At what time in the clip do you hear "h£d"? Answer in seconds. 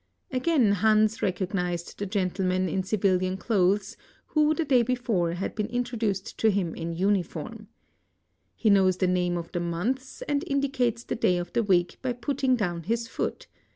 5.35-5.53